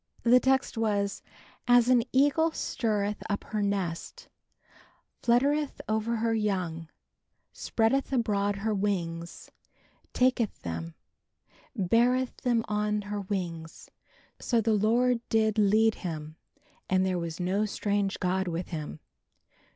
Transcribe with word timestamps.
The 0.23 0.39
text 0.39 0.79
was 0.79 1.21
"As 1.67 1.87
an 1.87 2.01
eagle 2.11 2.49
stirreth 2.53 3.21
up 3.29 3.43
her 3.43 3.61
nest, 3.61 4.29
fluttereth 5.21 5.79
over 5.87 6.15
her 6.15 6.33
young, 6.33 6.89
spreadeth 7.53 8.11
abroad 8.11 8.55
her 8.55 8.73
wings, 8.73 9.51
taketh 10.11 10.63
them, 10.63 10.95
beareth 11.75 12.37
them 12.37 12.65
on 12.67 13.03
her 13.03 13.21
wings, 13.21 13.91
so 14.39 14.59
the 14.59 14.73
Lord 14.73 15.19
did 15.29 15.59
lead 15.59 15.93
him 16.01 16.35
and 16.89 17.05
there 17.05 17.19
was 17.19 17.39
no 17.39 17.65
strange 17.65 18.19
God 18.19 18.47
with 18.47 18.69
him." 18.69 18.99